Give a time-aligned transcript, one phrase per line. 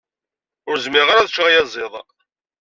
[0.69, 1.93] Ur zmireɣ ara ad ččeɣ ayaziḍ.